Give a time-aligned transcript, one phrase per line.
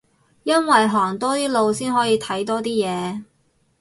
[0.41, 3.23] 因為行多啲路先可以睇多啲嘢